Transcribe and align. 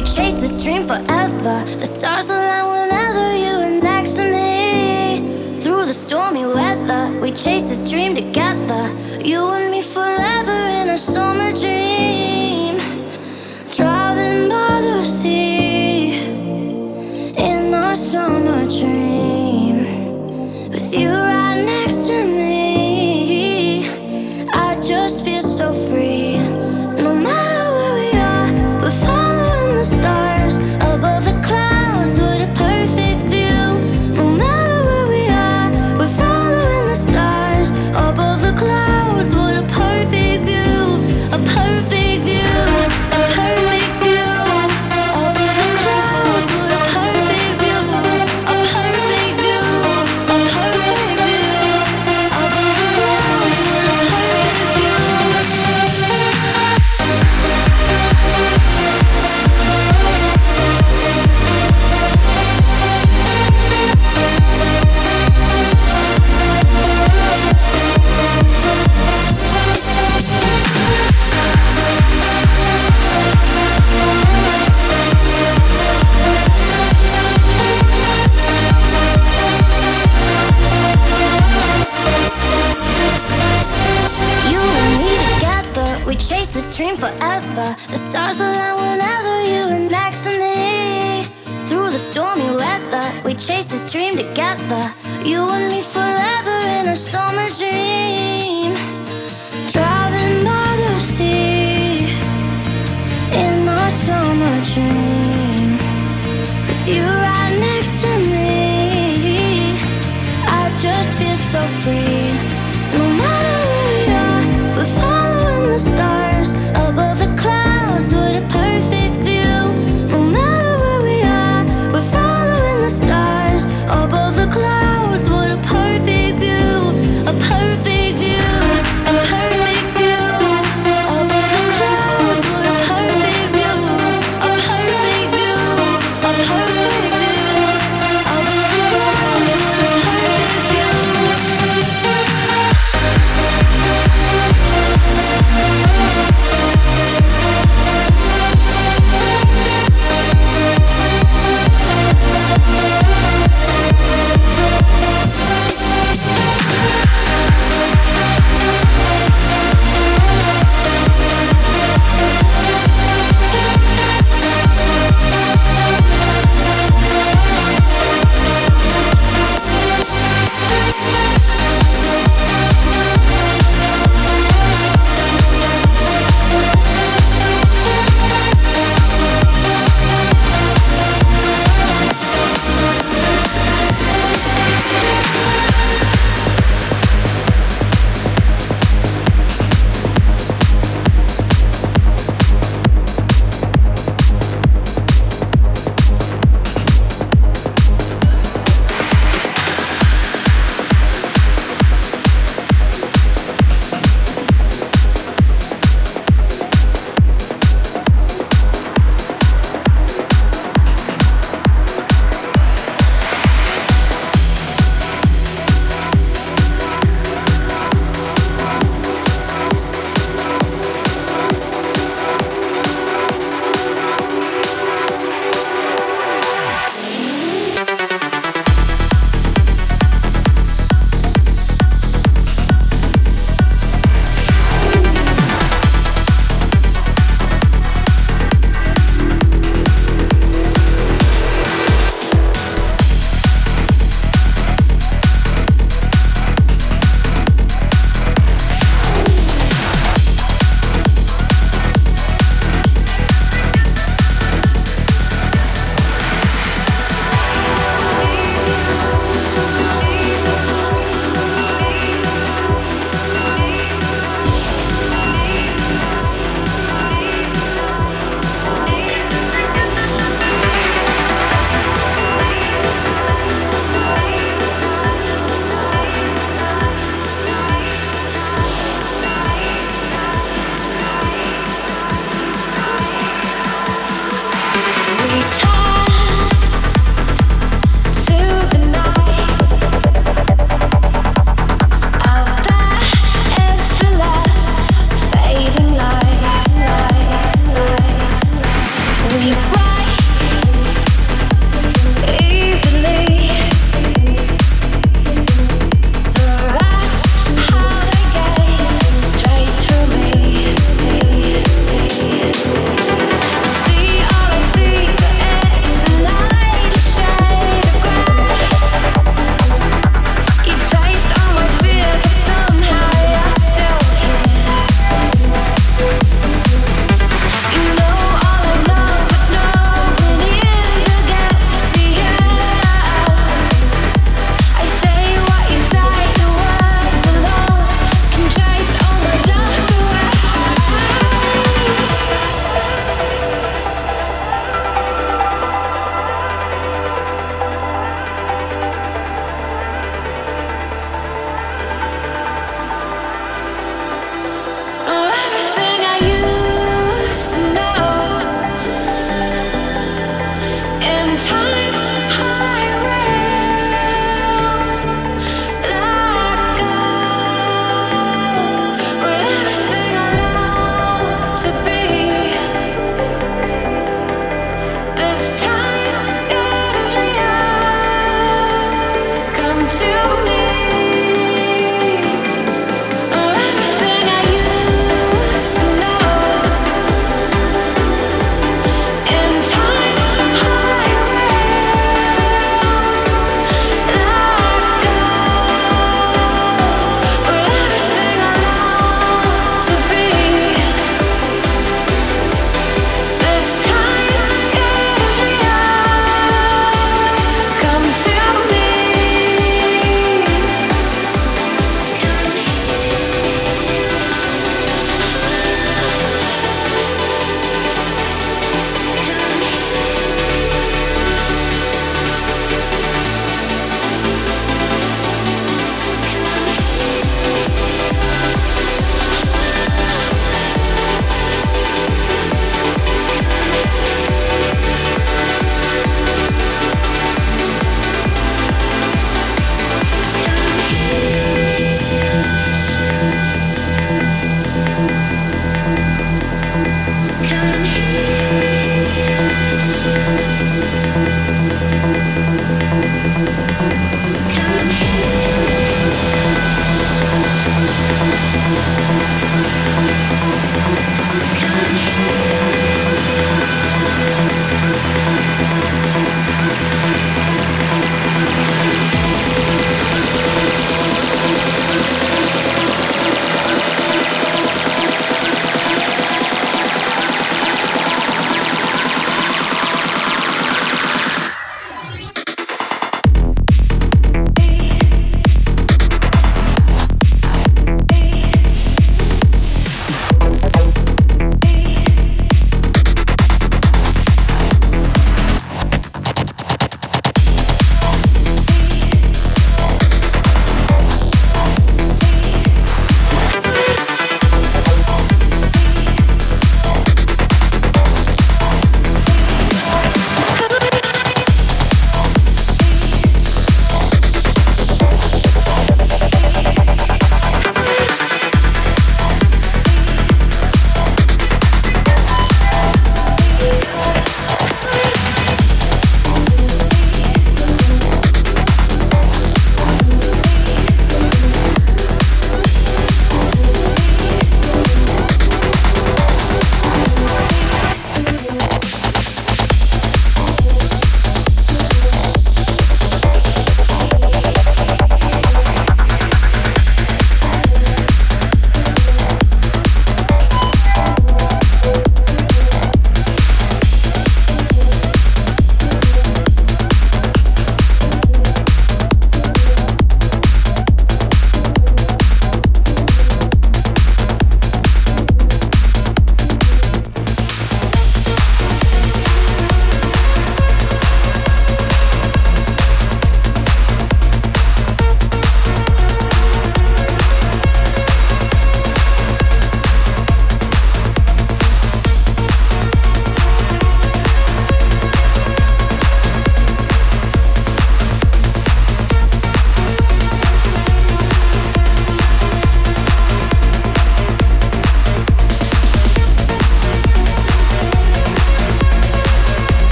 we 0.00 0.06
chase 0.06 0.40
this 0.40 0.62
dream 0.62 0.86
forever. 0.86 1.56
The 1.78 1.84
stars 1.84 2.30
align 2.30 2.66
whenever 2.74 3.36
you 3.36 3.52
are 3.66 3.82
next 3.82 4.14
to 4.14 4.24
me. 4.24 5.60
Through 5.60 5.84
the 5.84 5.92
stormy 5.92 6.46
weather, 6.46 7.12
we 7.20 7.32
chase 7.32 7.68
this 7.68 7.90
dream 7.90 8.14
together. 8.14 8.82
You 9.22 9.46
and 9.52 9.70
me 9.70 9.82
forever 9.82 10.58
in 10.80 10.88
our 10.88 10.96
summer 10.96 11.50
dream. 11.52 12.78
Driving 13.76 14.48
by 14.48 14.80
the 14.80 15.04
sea 15.04 16.30
in 17.36 17.74
our 17.74 17.94
summer 17.94 18.64
dream. 18.70 19.09